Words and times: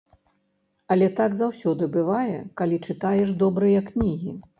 Але 0.93 1.09
так 1.19 1.35
заўсёды 1.41 1.89
бывае, 1.97 2.39
калі 2.61 2.79
чытаеш 2.87 3.35
добрыя 3.43 3.85
кнігі. 3.91 4.35